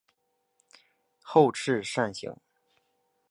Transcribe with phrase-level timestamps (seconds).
[1.21, 2.35] 后翅扇形。